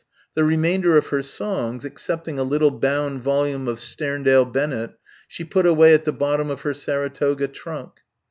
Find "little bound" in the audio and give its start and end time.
2.43-3.21